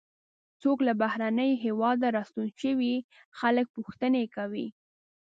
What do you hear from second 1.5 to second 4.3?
هېواده راستون شي خلک پوښتنې